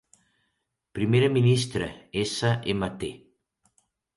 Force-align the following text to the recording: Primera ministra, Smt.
Primera 0.99 1.29
ministra, 1.35 1.91
Smt. 2.25 3.13